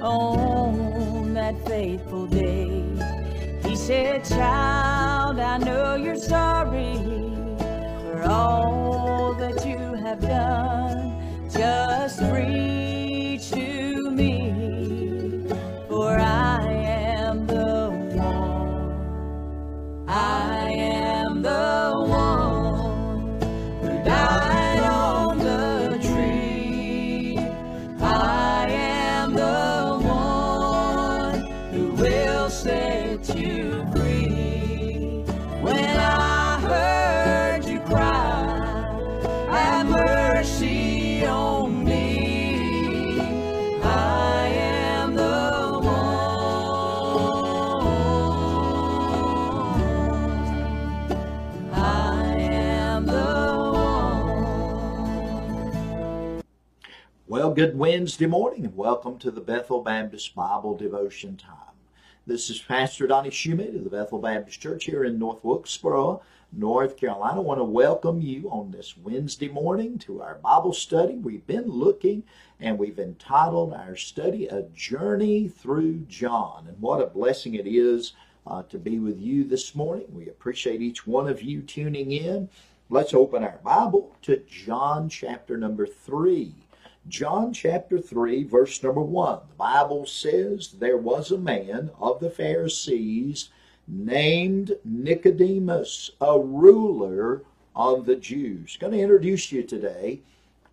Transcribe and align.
on 0.00 1.34
that 1.34 1.54
faithful 1.66 2.26
day. 2.26 2.84
He 3.62 3.76
said, 3.76 4.24
Child, 4.24 5.38
I 5.38 5.58
know 5.58 5.96
you're 5.96 6.16
sorry 6.16 6.96
for 8.02 8.22
all 8.26 9.34
that 9.34 9.66
you 9.66 9.78
have 9.94 10.20
done. 10.20 11.48
Just 11.50 12.20
breathe. 12.20 12.77
Good 57.58 57.76
Wednesday 57.76 58.26
morning 58.26 58.64
and 58.66 58.76
welcome 58.76 59.18
to 59.18 59.32
the 59.32 59.40
Bethel 59.40 59.82
Baptist 59.82 60.32
Bible 60.32 60.76
Devotion 60.76 61.36
Time. 61.36 61.74
This 62.24 62.50
is 62.50 62.60
Pastor 62.60 63.08
Donnie 63.08 63.30
Shumate 63.30 63.74
of 63.74 63.82
the 63.82 63.90
Bethel 63.90 64.20
Baptist 64.20 64.60
Church 64.60 64.84
here 64.84 65.02
in 65.02 65.18
North 65.18 65.42
Wilkesboro, 65.42 66.22
North 66.52 66.96
Carolina. 66.96 67.38
I 67.38 67.42
want 67.42 67.58
to 67.58 67.64
welcome 67.64 68.20
you 68.20 68.48
on 68.48 68.70
this 68.70 68.96
Wednesday 68.96 69.48
morning 69.48 69.98
to 69.98 70.22
our 70.22 70.36
Bible 70.36 70.72
study. 70.72 71.16
We've 71.16 71.44
been 71.48 71.66
looking 71.66 72.22
and 72.60 72.78
we've 72.78 73.00
entitled 73.00 73.74
our 73.74 73.96
study 73.96 74.46
A 74.46 74.62
Journey 74.72 75.48
Through 75.48 76.06
John. 76.08 76.68
And 76.68 76.80
what 76.80 77.02
a 77.02 77.06
blessing 77.06 77.54
it 77.54 77.66
is 77.66 78.12
uh, 78.46 78.62
to 78.68 78.78
be 78.78 79.00
with 79.00 79.18
you 79.18 79.42
this 79.42 79.74
morning. 79.74 80.06
We 80.12 80.28
appreciate 80.28 80.80
each 80.80 81.08
one 81.08 81.28
of 81.28 81.42
you 81.42 81.62
tuning 81.62 82.12
in. 82.12 82.50
Let's 82.88 83.14
open 83.14 83.42
our 83.42 83.58
Bible 83.64 84.14
to 84.22 84.36
John 84.48 85.08
chapter 85.08 85.56
number 85.56 85.88
3. 85.88 86.54
John 87.08 87.54
chapter 87.54 87.98
3, 87.98 88.44
verse 88.44 88.82
number 88.82 89.00
1. 89.00 89.38
The 89.48 89.54
Bible 89.54 90.04
says, 90.04 90.72
There 90.72 90.98
was 90.98 91.30
a 91.30 91.38
man 91.38 91.90
of 91.98 92.20
the 92.20 92.28
Pharisees 92.28 93.48
named 93.86 94.76
Nicodemus, 94.84 96.10
a 96.20 96.38
ruler 96.38 97.44
of 97.74 98.04
the 98.04 98.16
Jews. 98.16 98.76
Going 98.76 98.92
to 98.92 99.00
introduce 99.00 99.50
you 99.50 99.62
today 99.62 100.20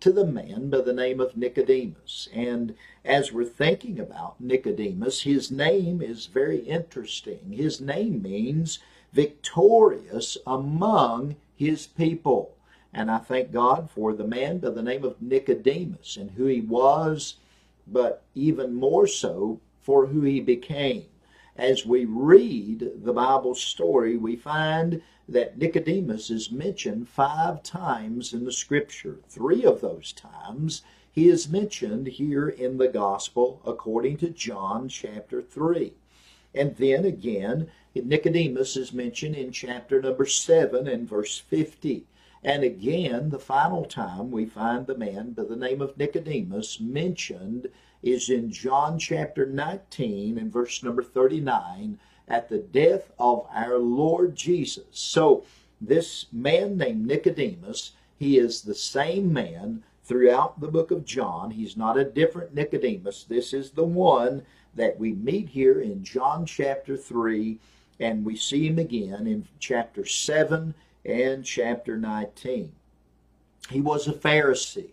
to 0.00 0.12
the 0.12 0.26
man 0.26 0.68
by 0.68 0.82
the 0.82 0.92
name 0.92 1.20
of 1.20 1.38
Nicodemus. 1.38 2.28
And 2.34 2.74
as 3.02 3.32
we're 3.32 3.44
thinking 3.44 3.98
about 3.98 4.38
Nicodemus, 4.38 5.22
his 5.22 5.50
name 5.50 6.02
is 6.02 6.26
very 6.26 6.58
interesting. 6.58 7.52
His 7.52 7.80
name 7.80 8.20
means 8.20 8.78
victorious 9.14 10.36
among 10.46 11.36
his 11.54 11.86
people. 11.86 12.55
And 12.98 13.10
I 13.10 13.18
thank 13.18 13.52
God 13.52 13.90
for 13.90 14.14
the 14.14 14.26
man 14.26 14.56
by 14.56 14.70
the 14.70 14.82
name 14.82 15.04
of 15.04 15.20
Nicodemus 15.20 16.16
and 16.16 16.30
who 16.30 16.46
he 16.46 16.62
was, 16.62 17.34
but 17.86 18.22
even 18.34 18.74
more 18.74 19.06
so 19.06 19.60
for 19.82 20.06
who 20.06 20.22
he 20.22 20.40
became. 20.40 21.04
As 21.56 21.84
we 21.84 22.06
read 22.06 22.92
the 23.04 23.12
Bible 23.12 23.54
story, 23.54 24.16
we 24.16 24.34
find 24.34 25.02
that 25.28 25.58
Nicodemus 25.58 26.30
is 26.30 26.50
mentioned 26.50 27.06
five 27.06 27.62
times 27.62 28.32
in 28.32 28.46
the 28.46 28.52
scripture. 28.52 29.18
Three 29.28 29.62
of 29.62 29.82
those 29.82 30.12
times 30.12 30.80
he 31.12 31.28
is 31.28 31.50
mentioned 31.50 32.06
here 32.06 32.48
in 32.48 32.78
the 32.78 32.88
gospel 32.88 33.60
according 33.66 34.16
to 34.18 34.30
John 34.30 34.88
chapter 34.88 35.42
3. 35.42 35.92
And 36.54 36.74
then 36.76 37.04
again, 37.04 37.68
Nicodemus 37.94 38.74
is 38.74 38.94
mentioned 38.94 39.36
in 39.36 39.52
chapter 39.52 40.00
number 40.00 40.24
7 40.24 40.88
and 40.88 41.06
verse 41.06 41.36
50. 41.36 42.06
And 42.46 42.62
again, 42.62 43.30
the 43.30 43.40
final 43.40 43.84
time 43.84 44.30
we 44.30 44.46
find 44.46 44.86
the 44.86 44.96
man 44.96 45.32
by 45.32 45.42
the 45.42 45.56
name 45.56 45.82
of 45.82 45.98
Nicodemus 45.98 46.78
mentioned 46.78 47.68
is 48.04 48.30
in 48.30 48.52
John 48.52 49.00
chapter 49.00 49.46
19 49.46 50.38
and 50.38 50.52
verse 50.52 50.80
number 50.80 51.02
39 51.02 51.98
at 52.28 52.48
the 52.48 52.58
death 52.58 53.10
of 53.18 53.48
our 53.52 53.78
Lord 53.78 54.36
Jesus. 54.36 54.84
So, 54.92 55.42
this 55.80 56.26
man 56.30 56.76
named 56.76 57.04
Nicodemus, 57.04 57.94
he 58.16 58.38
is 58.38 58.62
the 58.62 58.76
same 58.76 59.32
man 59.32 59.82
throughout 60.04 60.60
the 60.60 60.68
book 60.68 60.92
of 60.92 61.04
John. 61.04 61.50
He's 61.50 61.76
not 61.76 61.98
a 61.98 62.04
different 62.04 62.54
Nicodemus. 62.54 63.24
This 63.24 63.52
is 63.52 63.72
the 63.72 63.82
one 63.82 64.42
that 64.72 65.00
we 65.00 65.14
meet 65.14 65.48
here 65.48 65.80
in 65.80 66.04
John 66.04 66.46
chapter 66.46 66.96
3, 66.96 67.58
and 67.98 68.24
we 68.24 68.36
see 68.36 68.68
him 68.68 68.78
again 68.78 69.26
in 69.26 69.48
chapter 69.58 70.04
7 70.04 70.74
and 71.06 71.44
chapter 71.44 71.96
19. 71.96 72.72
He 73.70 73.80
was 73.80 74.06
a 74.06 74.12
Pharisee. 74.12 74.90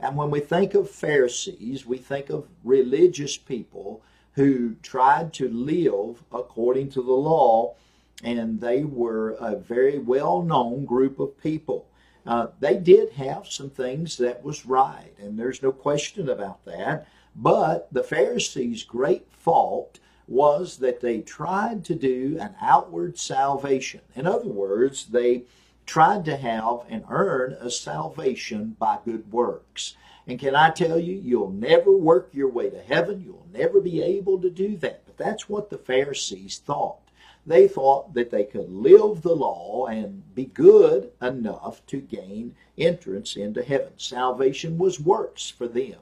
And 0.00 0.16
when 0.16 0.30
we 0.30 0.40
think 0.40 0.74
of 0.74 0.90
Pharisees, 0.90 1.84
we 1.84 1.98
think 1.98 2.30
of 2.30 2.48
religious 2.64 3.36
people 3.36 4.02
who 4.32 4.76
tried 4.82 5.32
to 5.34 5.48
live 5.48 6.22
according 6.32 6.90
to 6.90 7.02
the 7.02 7.12
law, 7.12 7.74
and 8.22 8.60
they 8.60 8.84
were 8.84 9.30
a 9.40 9.56
very 9.56 9.98
well 9.98 10.42
known 10.42 10.84
group 10.84 11.18
of 11.18 11.40
people. 11.42 11.86
Uh, 12.26 12.48
they 12.60 12.76
did 12.76 13.10
have 13.12 13.48
some 13.48 13.70
things 13.70 14.16
that 14.18 14.44
was 14.44 14.66
right, 14.66 15.12
and 15.18 15.38
there's 15.38 15.62
no 15.62 15.72
question 15.72 16.28
about 16.28 16.64
that. 16.64 17.08
But 17.34 17.92
the 17.92 18.02
Pharisees' 18.02 18.84
great 18.84 19.26
fault 19.32 19.98
was 20.28 20.76
that 20.76 21.00
they 21.00 21.20
tried 21.20 21.84
to 21.86 21.94
do 21.94 22.36
an 22.38 22.54
outward 22.60 23.18
salvation. 23.18 24.00
In 24.14 24.26
other 24.26 24.48
words, 24.48 25.06
they 25.06 25.44
tried 25.86 26.26
to 26.26 26.36
have 26.36 26.80
and 26.88 27.04
earn 27.08 27.54
a 27.54 27.70
salvation 27.70 28.76
by 28.78 28.98
good 29.04 29.32
works. 29.32 29.96
And 30.26 30.38
can 30.38 30.54
I 30.54 30.68
tell 30.70 30.98
you, 30.98 31.14
you'll 31.16 31.50
never 31.50 31.90
work 31.90 32.28
your 32.32 32.50
way 32.50 32.68
to 32.68 32.82
heaven. 32.82 33.22
You'll 33.24 33.46
never 33.52 33.80
be 33.80 34.02
able 34.02 34.38
to 34.42 34.50
do 34.50 34.76
that. 34.76 35.06
But 35.06 35.16
that's 35.16 35.48
what 35.48 35.70
the 35.70 35.78
Pharisees 35.78 36.58
thought. 36.58 36.98
They 37.46 37.66
thought 37.66 38.12
that 38.12 38.30
they 38.30 38.44
could 38.44 38.70
live 38.70 39.22
the 39.22 39.34
law 39.34 39.86
and 39.86 40.34
be 40.34 40.44
good 40.44 41.10
enough 41.22 41.84
to 41.86 41.98
gain 41.98 42.54
entrance 42.76 43.36
into 43.36 43.62
heaven. 43.62 43.92
Salvation 43.96 44.76
was 44.76 45.00
works 45.00 45.48
for 45.48 45.66
them. 45.66 45.98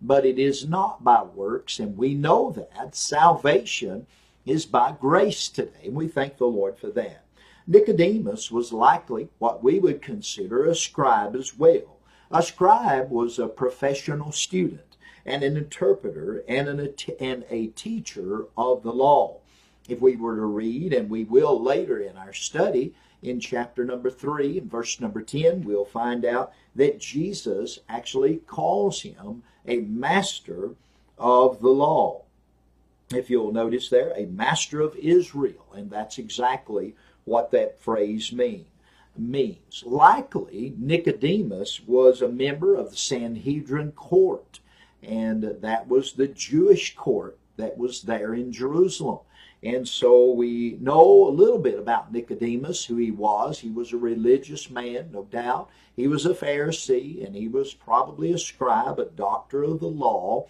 But 0.00 0.24
it 0.24 0.38
is 0.38 0.68
not 0.68 1.02
by 1.02 1.22
works, 1.22 1.80
and 1.80 1.96
we 1.96 2.14
know 2.14 2.50
that. 2.52 2.94
Salvation 2.94 4.06
is 4.46 4.64
by 4.64 4.94
grace 4.98 5.48
today, 5.48 5.84
and 5.86 5.94
we 5.94 6.08
thank 6.08 6.36
the 6.36 6.46
Lord 6.46 6.78
for 6.78 6.90
that. 6.90 7.24
Nicodemus 7.66 8.50
was 8.50 8.72
likely 8.72 9.28
what 9.38 9.62
we 9.62 9.78
would 9.78 10.00
consider 10.00 10.64
a 10.64 10.74
scribe 10.74 11.36
as 11.36 11.58
well. 11.58 11.98
A 12.30 12.42
scribe 12.42 13.10
was 13.10 13.38
a 13.38 13.46
professional 13.46 14.32
student 14.32 14.96
and 15.26 15.42
an 15.42 15.56
interpreter 15.56 16.42
and, 16.48 16.68
an, 16.68 16.94
and 17.20 17.44
a 17.50 17.66
teacher 17.68 18.46
of 18.56 18.82
the 18.82 18.92
law. 18.92 19.40
If 19.88 20.00
we 20.00 20.16
were 20.16 20.36
to 20.36 20.46
read, 20.46 20.92
and 20.92 21.10
we 21.10 21.24
will 21.24 21.62
later 21.62 21.98
in 21.98 22.16
our 22.16 22.32
study, 22.32 22.94
in 23.22 23.40
chapter 23.40 23.84
number 23.84 24.10
3 24.10 24.58
and 24.58 24.70
verse 24.70 25.00
number 25.00 25.22
10, 25.22 25.64
we'll 25.64 25.84
find 25.84 26.24
out 26.24 26.52
that 26.74 27.00
Jesus 27.00 27.80
actually 27.88 28.36
calls 28.46 29.02
him 29.02 29.42
a 29.66 29.80
master 29.80 30.70
of 31.18 31.60
the 31.60 31.68
law. 31.68 32.22
If 33.10 33.30
you'll 33.30 33.52
notice 33.52 33.88
there, 33.88 34.12
a 34.14 34.26
master 34.26 34.80
of 34.80 34.94
Israel, 34.96 35.66
and 35.74 35.90
that's 35.90 36.18
exactly 36.18 36.94
what 37.24 37.50
that 37.50 37.80
phrase 37.80 38.32
mean, 38.32 38.66
means. 39.16 39.82
Likely, 39.84 40.74
Nicodemus 40.78 41.80
was 41.86 42.22
a 42.22 42.28
member 42.28 42.74
of 42.74 42.90
the 42.90 42.96
Sanhedrin 42.96 43.92
court, 43.92 44.60
and 45.02 45.42
that 45.42 45.88
was 45.88 46.12
the 46.12 46.28
Jewish 46.28 46.94
court 46.94 47.38
that 47.56 47.76
was 47.76 48.02
there 48.02 48.34
in 48.34 48.52
Jerusalem. 48.52 49.20
And 49.62 49.88
so 49.88 50.30
we 50.30 50.78
know 50.80 51.26
a 51.26 51.30
little 51.30 51.58
bit 51.58 51.78
about 51.78 52.12
Nicodemus, 52.12 52.84
who 52.84 52.96
he 52.96 53.10
was. 53.10 53.58
He 53.58 53.70
was 53.70 53.92
a 53.92 53.98
religious 53.98 54.70
man, 54.70 55.10
no 55.12 55.24
doubt. 55.24 55.68
He 55.96 56.06
was 56.06 56.24
a 56.26 56.34
Pharisee, 56.34 57.26
and 57.26 57.34
he 57.34 57.48
was 57.48 57.74
probably 57.74 58.32
a 58.32 58.38
scribe, 58.38 59.00
a 59.00 59.06
doctor 59.06 59.64
of 59.64 59.80
the 59.80 59.88
law. 59.88 60.46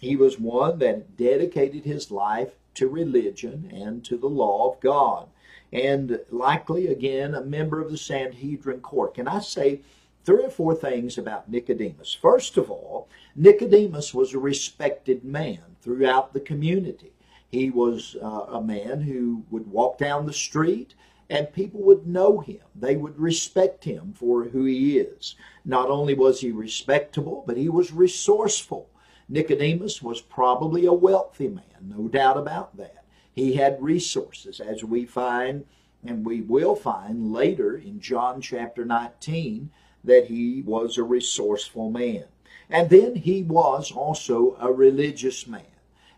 He 0.00 0.14
was 0.14 0.38
one 0.38 0.78
that 0.80 1.16
dedicated 1.16 1.84
his 1.84 2.10
life 2.10 2.50
to 2.74 2.86
religion 2.88 3.70
and 3.74 4.04
to 4.04 4.18
the 4.18 4.28
law 4.28 4.70
of 4.70 4.80
God. 4.80 5.28
And 5.72 6.20
likely, 6.30 6.88
again, 6.88 7.34
a 7.34 7.40
member 7.40 7.80
of 7.80 7.90
the 7.90 7.96
Sanhedrin 7.96 8.80
court. 8.80 9.14
Can 9.14 9.26
I 9.26 9.40
say 9.40 9.80
three 10.24 10.44
or 10.44 10.50
four 10.50 10.74
things 10.74 11.16
about 11.16 11.50
Nicodemus? 11.50 12.12
First 12.12 12.58
of 12.58 12.70
all, 12.70 13.08
Nicodemus 13.34 14.12
was 14.12 14.34
a 14.34 14.38
respected 14.38 15.24
man 15.24 15.76
throughout 15.80 16.34
the 16.34 16.40
community. 16.40 17.12
He 17.50 17.70
was 17.70 18.16
uh, 18.22 18.46
a 18.48 18.62
man 18.62 19.00
who 19.00 19.44
would 19.50 19.66
walk 19.66 19.98
down 19.98 20.26
the 20.26 20.32
street 20.32 20.94
and 21.28 21.52
people 21.52 21.80
would 21.82 22.06
know 22.06 22.40
him. 22.40 22.60
They 22.74 22.96
would 22.96 23.18
respect 23.18 23.84
him 23.84 24.12
for 24.14 24.44
who 24.44 24.64
he 24.64 24.98
is. 24.98 25.36
Not 25.64 25.90
only 25.90 26.14
was 26.14 26.40
he 26.40 26.50
respectable, 26.50 27.44
but 27.46 27.56
he 27.56 27.68
was 27.68 27.92
resourceful. 27.92 28.88
Nicodemus 29.28 30.02
was 30.02 30.20
probably 30.20 30.86
a 30.86 30.92
wealthy 30.92 31.48
man, 31.48 31.64
no 31.80 32.08
doubt 32.08 32.36
about 32.36 32.76
that. 32.76 33.04
He 33.32 33.54
had 33.54 33.80
resources, 33.80 34.58
as 34.58 34.82
we 34.82 35.04
find 35.04 35.64
and 36.04 36.24
we 36.24 36.40
will 36.40 36.74
find 36.74 37.32
later 37.32 37.76
in 37.76 38.00
John 38.00 38.40
chapter 38.40 38.84
19 38.84 39.70
that 40.04 40.26
he 40.26 40.62
was 40.62 40.96
a 40.96 41.02
resourceful 41.02 41.90
man. 41.90 42.24
And 42.70 42.88
then 42.88 43.16
he 43.16 43.42
was 43.42 43.92
also 43.92 44.56
a 44.60 44.72
religious 44.72 45.46
man. 45.46 45.64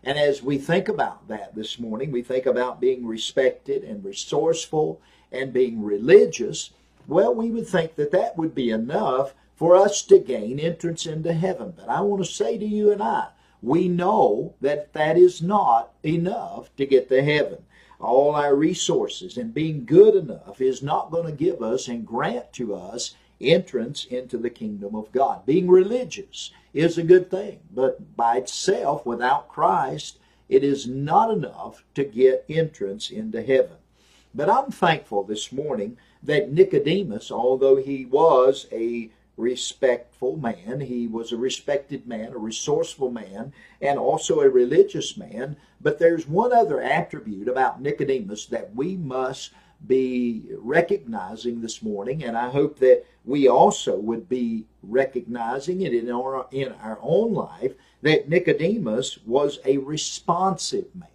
And 0.03 0.17
as 0.17 0.43
we 0.43 0.57
think 0.57 0.89
about 0.89 1.27
that 1.29 1.55
this 1.55 1.79
morning, 1.79 2.11
we 2.11 2.21
think 2.21 2.45
about 2.45 2.81
being 2.81 3.05
respected 3.05 3.83
and 3.83 4.03
resourceful 4.03 4.99
and 5.31 5.53
being 5.53 5.81
religious. 5.81 6.71
Well, 7.07 7.33
we 7.33 7.49
would 7.49 7.67
think 7.67 7.95
that 7.95 8.11
that 8.11 8.37
would 8.37 8.53
be 8.53 8.69
enough 8.69 9.33
for 9.55 9.77
us 9.77 10.01
to 10.03 10.19
gain 10.19 10.59
entrance 10.59 11.05
into 11.05 11.33
heaven. 11.33 11.73
But 11.77 11.87
I 11.87 12.01
want 12.01 12.23
to 12.23 12.29
say 12.29 12.57
to 12.57 12.65
you 12.65 12.91
and 12.91 13.01
I, 13.01 13.27
we 13.61 13.87
know 13.87 14.55
that 14.59 14.91
that 14.91 15.17
is 15.17 15.41
not 15.41 15.91
enough 16.03 16.75
to 16.75 16.85
get 16.85 17.07
to 17.07 17.23
heaven. 17.23 17.59
All 18.01 18.35
our 18.35 18.55
resources 18.55 19.37
and 19.37 19.53
being 19.53 19.85
good 19.85 20.15
enough 20.15 20.59
is 20.59 20.83
not 20.83 21.11
going 21.11 21.27
to 21.27 21.31
give 21.43 21.61
us 21.61 21.87
and 21.87 22.05
grant 22.05 22.51
to 22.53 22.75
us 22.75 23.15
entrance 23.41 24.05
into 24.05 24.37
the 24.37 24.49
kingdom 24.49 24.95
of 24.95 25.11
God. 25.11 25.45
Being 25.45 25.67
religious 25.67 26.51
is 26.73 26.97
a 26.97 27.03
good 27.03 27.29
thing, 27.29 27.59
but 27.73 28.15
by 28.15 28.37
itself, 28.37 29.05
without 29.05 29.47
Christ, 29.47 30.19
it 30.49 30.63
is 30.63 30.87
not 30.87 31.31
enough 31.31 31.83
to 31.95 32.03
get 32.03 32.45
entrance 32.49 33.09
into 33.09 33.41
heaven. 33.41 33.77
But 34.35 34.49
I'm 34.49 34.71
thankful 34.71 35.23
this 35.23 35.51
morning 35.51 35.97
that 36.23 36.51
Nicodemus, 36.51 37.31
although 37.31 37.75
he 37.75 38.05
was 38.05 38.67
a 38.71 39.11
respectful 39.37 40.37
man, 40.37 40.79
he 40.79 41.07
was 41.07 41.31
a 41.31 41.37
respected 41.37 42.07
man, 42.07 42.33
a 42.33 42.37
resourceful 42.37 43.11
man, 43.11 43.51
and 43.81 43.97
also 43.97 44.41
a 44.41 44.49
religious 44.49 45.17
man, 45.17 45.57
but 45.81 45.99
there's 45.99 46.27
one 46.27 46.53
other 46.53 46.81
attribute 46.81 47.47
about 47.47 47.81
Nicodemus 47.81 48.45
that 48.47 48.75
we 48.75 48.95
must 48.95 49.51
be 49.87 50.43
recognizing 50.57 51.61
this 51.61 51.81
morning, 51.81 52.23
and 52.23 52.37
I 52.37 52.49
hope 52.49 52.79
that 52.79 53.05
we 53.25 53.47
also 53.47 53.97
would 53.97 54.27
be 54.29 54.65
recognizing 54.81 55.81
it 55.81 55.93
in 55.93 56.11
our, 56.11 56.47
in 56.51 56.73
our 56.81 56.99
own 57.01 57.33
life 57.33 57.73
that 58.01 58.29
Nicodemus 58.29 59.19
was 59.25 59.59
a 59.65 59.77
responsive 59.77 60.93
man. 60.93 61.07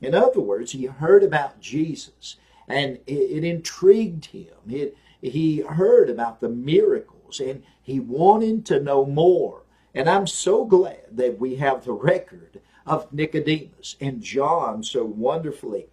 In 0.00 0.14
other 0.14 0.40
words, 0.40 0.72
he 0.72 0.86
heard 0.86 1.22
about 1.22 1.60
Jesus 1.60 2.36
and 2.68 2.98
it, 3.06 3.12
it 3.12 3.44
intrigued 3.44 4.26
him. 4.26 4.54
It, 4.68 4.96
he 5.20 5.60
heard 5.60 6.10
about 6.10 6.40
the 6.40 6.48
miracles 6.48 7.40
and 7.40 7.62
he 7.82 8.00
wanted 8.00 8.66
to 8.66 8.80
know 8.80 9.04
more. 9.04 9.62
And 9.94 10.08
I'm 10.08 10.26
so 10.26 10.64
glad 10.64 11.06
that 11.12 11.38
we 11.38 11.56
have 11.56 11.84
the 11.84 11.92
record 11.92 12.60
of 12.86 13.12
Nicodemus. 13.12 13.96
And 14.00 14.22
John 14.22 14.82
so 14.82 15.04
wonderfully 15.04 15.86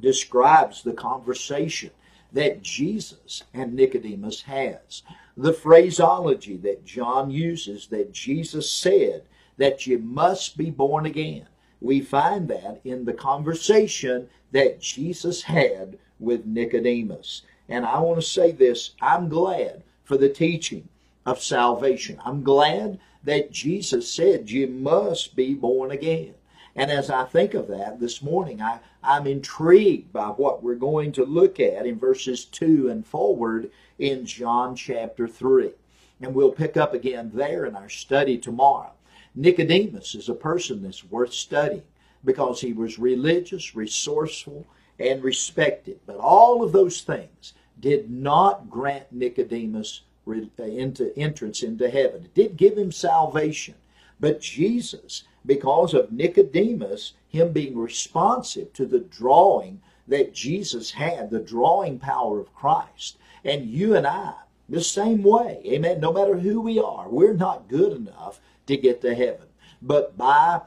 describes 0.00 0.82
the 0.82 0.92
conversation 0.92 1.90
that 2.32 2.62
Jesus 2.62 3.42
and 3.52 3.74
Nicodemus 3.74 4.42
has. 4.42 5.02
The 5.36 5.52
phraseology 5.52 6.56
that 6.58 6.84
John 6.84 7.30
uses 7.30 7.86
that 7.88 8.12
Jesus 8.12 8.70
said 8.70 9.24
that 9.56 9.86
you 9.86 9.98
must 9.98 10.56
be 10.56 10.70
born 10.70 11.06
again. 11.06 11.46
We 11.80 12.00
find 12.00 12.48
that 12.48 12.80
in 12.84 13.04
the 13.04 13.12
conversation 13.12 14.28
that 14.52 14.80
Jesus 14.80 15.42
had 15.42 15.98
with 16.18 16.46
Nicodemus. 16.46 17.42
And 17.68 17.86
I 17.86 18.00
want 18.00 18.20
to 18.20 18.26
say 18.26 18.52
this 18.52 18.94
I'm 19.00 19.28
glad 19.28 19.82
for 20.04 20.16
the 20.16 20.28
teaching 20.28 20.88
of 21.24 21.42
salvation. 21.42 22.18
I'm 22.24 22.42
glad 22.42 22.98
that 23.24 23.52
Jesus 23.52 24.10
said 24.10 24.50
you 24.50 24.66
must 24.66 25.36
be 25.36 25.54
born 25.54 25.90
again. 25.90 26.34
And 26.76 26.90
as 26.90 27.10
I 27.10 27.24
think 27.24 27.54
of 27.54 27.68
that 27.68 27.98
this 27.98 28.22
morning, 28.22 28.62
I, 28.62 28.78
I'm 29.02 29.26
intrigued 29.26 30.12
by 30.12 30.28
what 30.28 30.62
we're 30.62 30.76
going 30.76 31.12
to 31.12 31.24
look 31.24 31.58
at 31.58 31.86
in 31.86 31.98
verses 31.98 32.44
2 32.44 32.88
and 32.88 33.06
forward 33.06 33.70
in 33.98 34.24
John 34.24 34.76
chapter 34.76 35.26
3. 35.26 35.72
And 36.20 36.34
we'll 36.34 36.52
pick 36.52 36.76
up 36.76 36.94
again 36.94 37.32
there 37.34 37.66
in 37.66 37.74
our 37.74 37.88
study 37.88 38.38
tomorrow. 38.38 38.92
Nicodemus 39.34 40.14
is 40.14 40.28
a 40.28 40.34
person 40.34 40.82
that's 40.82 41.04
worth 41.04 41.32
studying 41.32 41.82
because 42.24 42.60
he 42.60 42.72
was 42.72 42.98
religious, 42.98 43.74
resourceful, 43.74 44.66
and 44.98 45.24
respected. 45.24 45.98
But 46.06 46.16
all 46.16 46.62
of 46.62 46.72
those 46.72 47.00
things 47.00 47.54
did 47.80 48.10
not 48.10 48.68
grant 48.68 49.10
Nicodemus 49.10 50.02
uh, 50.28 50.62
into 50.62 51.16
entrance 51.16 51.62
into 51.62 51.88
heaven. 51.88 52.24
It 52.24 52.34
did 52.34 52.56
give 52.56 52.76
him 52.76 52.92
salvation. 52.92 53.74
But 54.20 54.40
Jesus 54.40 55.24
because 55.46 55.94
of 55.94 56.12
Nicodemus, 56.12 57.14
him 57.28 57.52
being 57.52 57.76
responsive 57.78 58.72
to 58.74 58.86
the 58.86 59.00
drawing 59.00 59.80
that 60.06 60.34
Jesus 60.34 60.90
had, 60.90 61.30
the 61.30 61.40
drawing 61.40 61.98
power 61.98 62.40
of 62.40 62.54
Christ. 62.54 63.16
And 63.44 63.66
you 63.66 63.94
and 63.94 64.06
I, 64.06 64.34
the 64.68 64.82
same 64.82 65.22
way. 65.22 65.60
Amen. 65.66 66.00
No 66.00 66.12
matter 66.12 66.38
who 66.38 66.60
we 66.60 66.78
are, 66.78 67.08
we're 67.08 67.34
not 67.34 67.68
good 67.68 67.92
enough 67.92 68.40
to 68.66 68.76
get 68.76 69.00
to 69.02 69.14
heaven. 69.14 69.46
But 69.80 70.18
by 70.18 70.62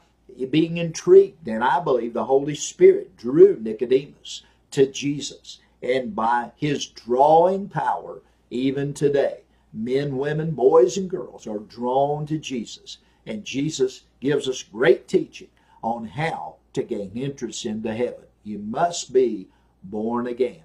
being 0.50 0.78
intrigued, 0.78 1.46
and 1.46 1.62
I 1.62 1.80
believe 1.80 2.12
the 2.12 2.24
Holy 2.24 2.54
Spirit 2.54 3.16
drew 3.16 3.58
Nicodemus 3.60 4.42
to 4.72 4.86
Jesus. 4.86 5.60
And 5.82 6.16
by 6.16 6.52
his 6.56 6.86
drawing 6.86 7.68
power, 7.68 8.22
even 8.50 8.94
today, 8.94 9.40
men, 9.72 10.16
women, 10.16 10.52
boys, 10.52 10.96
and 10.96 11.10
girls 11.10 11.46
are 11.46 11.58
drawn 11.58 12.26
to 12.26 12.38
Jesus. 12.38 12.98
And 13.26 13.44
Jesus 13.44 14.04
gives 14.20 14.48
us 14.48 14.62
great 14.62 15.08
teaching 15.08 15.48
on 15.82 16.06
how 16.06 16.56
to 16.72 16.82
gain 16.82 17.12
entrance 17.16 17.64
into 17.64 17.94
heaven. 17.94 18.24
You 18.42 18.58
must 18.58 19.12
be 19.12 19.48
born 19.82 20.26
again. 20.26 20.62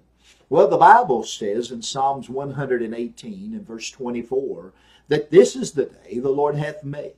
Well, 0.50 0.68
the 0.68 0.78
Bible 0.78 1.24
says 1.24 1.72
in 1.72 1.82
Psalms 1.82 2.30
118 2.30 3.54
and 3.54 3.68
verse 3.68 3.90
24 3.92 4.74
that 5.08 5.32
this 5.32 5.56
is 5.56 5.72
the 5.72 5.86
day 5.86 6.20
the 6.20 6.30
Lord 6.30 6.56
hath 6.56 6.84
made. 6.84 7.14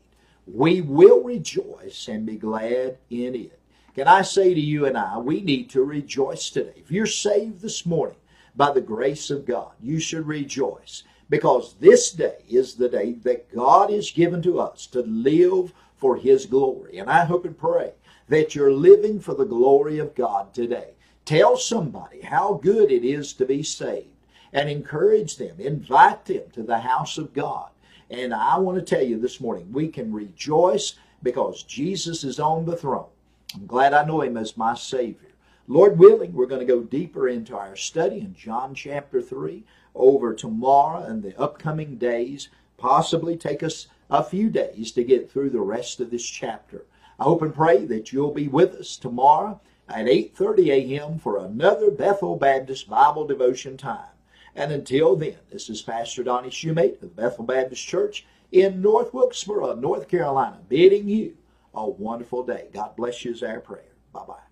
We 0.46 0.82
will 0.82 1.24
rejoice 1.24 2.08
and 2.08 2.26
be 2.26 2.38
glad 2.38 2.98
in 3.10 3.36
it. 3.36 3.60
Can 3.96 4.08
I 4.08 4.22
say 4.22 4.54
to 4.54 4.60
you 4.60 4.86
and 4.86 4.98
I, 4.98 5.18
we 5.18 5.42
need 5.42 5.70
to 5.72 5.84
rejoice 5.84 6.50
today. 6.50 6.74
If 6.78 6.92
you're 6.92 7.06
saved 7.06 7.62
this 7.62 7.86
morning 7.86 8.18
by 8.56 8.72
the 8.72 8.82
grace 8.82 9.30
of 9.30 9.46
God, 9.46 9.72
you 9.82 10.00
should 10.00 10.28
rejoice 10.28 11.04
because 11.32 11.76
this 11.80 12.12
day 12.12 12.44
is 12.50 12.76
the 12.76 12.90
day 12.90 13.14
that 13.24 13.50
God 13.56 13.90
is 13.90 14.12
given 14.12 14.42
to 14.42 14.60
us 14.60 14.86
to 14.88 15.00
live 15.00 15.74
for 15.96 16.18
His 16.18 16.46
glory. 16.46 16.98
And 16.98 17.10
I 17.10 17.24
hope 17.24 17.46
and 17.46 17.58
pray 17.58 17.94
that 18.28 18.54
you're 18.54 18.74
living 18.74 19.18
for 19.22 19.34
the 19.34 19.46
glory 19.46 19.98
of 19.98 20.14
God 20.14 20.54
today. 20.54 20.90
Tell 21.24 21.56
somebody 21.56 22.20
how 22.20 22.60
good 22.62 22.92
it 22.92 23.06
is 23.06 23.32
to 23.34 23.46
be 23.46 23.64
saved 23.64 24.10
and 24.52 24.70
encourage 24.70 25.38
them, 25.38 25.56
invite 25.58 26.26
them 26.26 26.44
to 26.52 26.64
the 26.64 26.80
house 26.80 27.18
of 27.18 27.34
God. 27.34 27.70
And 28.10 28.34
I 28.34 28.58
want 28.58 28.78
to 28.78 28.84
tell 28.84 29.04
you 29.04 29.18
this 29.18 29.40
morning, 29.40 29.72
we 29.72 29.88
can 29.88 30.12
rejoice 30.12 30.96
because 31.24 31.64
Jesus 31.64 32.26
is 32.26 32.42
on 32.42 32.66
the 32.66 32.76
throne. 32.76 33.08
I'm 33.56 33.68
glad 33.68 33.94
I 33.94 34.04
know 34.04 34.22
him 34.22 34.36
as 34.36 34.58
my 34.58 34.76
Savior. 34.76 35.30
Lord 35.70 35.98
willing, 35.98 36.34
we're 36.34 36.48
going 36.48 36.60
to 36.60 36.74
go 36.74 36.82
deeper 36.82 37.30
into 37.30 37.56
our 37.56 37.78
study 37.78 38.20
in 38.20 38.36
John 38.36 38.76
chapter 38.76 39.22
3 39.22 39.64
over 39.96 40.34
tomorrow 40.34 41.04
and 41.04 41.24
the 41.24 41.40
upcoming 41.40 41.98
days, 41.98 42.50
possibly 42.78 43.36
take 43.38 43.64
us 43.64 43.88
a 44.10 44.24
few 44.24 44.50
days 44.50 44.92
to 44.92 45.04
get 45.04 45.32
through 45.32 45.50
the 45.50 45.62
rest 45.62 46.00
of 46.00 46.12
this 46.12 46.26
chapter. 46.26 46.86
I 47.20 47.24
hope 47.24 47.42
and 47.42 47.54
pray 47.54 47.86
that 47.86 48.12
you'll 48.12 48.34
be 48.34 48.48
with 48.48 48.74
us 48.76 48.98
tomorrow 48.98 49.62
at 49.88 50.08
8:30 50.08 50.70
a.m. 50.70 51.20
for 51.20 51.38
another 51.38 51.92
Bethel 51.92 52.36
Baptist 52.36 52.90
Bible 52.90 53.26
devotion 53.26 53.78
time. 53.78 54.10
And 54.56 54.72
until 54.72 55.16
then, 55.16 55.38
this 55.52 55.70
is 55.70 55.82
Pastor 55.82 56.24
Donnie 56.24 56.50
Shumate 56.50 57.02
of 57.02 57.16
Bethel 57.16 57.46
Baptist 57.46 57.86
Church 57.86 58.26
in 58.52 58.82
North 58.82 59.14
Wilkesboro, 59.14 59.76
North 59.76 60.10
Carolina, 60.10 60.60
bidding 60.68 61.08
you 61.08 61.38
a 61.74 61.90
wonderful 61.90 62.44
day. 62.44 62.68
God 62.74 62.96
bless 62.96 63.24
you 63.24 63.32
is 63.32 63.44
our 63.44 63.60
prayer. 63.62 63.94
Bye-bye. 64.12 64.51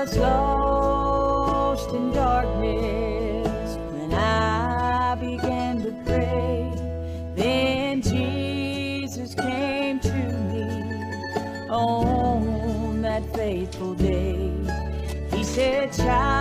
Was 0.00 0.16
lost 0.16 1.90
in 1.90 2.10
darkness 2.12 3.76
when 3.92 4.14
I 4.14 5.14
began 5.16 5.82
to 5.82 5.92
pray. 6.06 6.72
Then 7.34 8.00
Jesus 8.00 9.34
came 9.34 10.00
to 10.00 10.12
me 10.48 10.64
on 11.68 13.02
that 13.02 13.22
faithful 13.34 13.92
day. 13.92 14.50
He 15.32 15.44
said, 15.44 15.92
Child, 15.92 16.39